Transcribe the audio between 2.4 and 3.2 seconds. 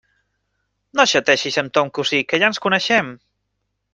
ja ens coneixem!